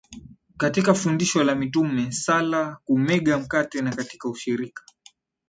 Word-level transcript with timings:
katika 0.57 0.93
fundisho 0.93 1.43
la 1.43 1.55
mitume 1.55 2.11
sala 2.11 2.77
kumega 2.85 3.37
mkate 3.39 3.81
na 3.81 3.95
katika 3.95 4.29
ushirika 4.29 4.83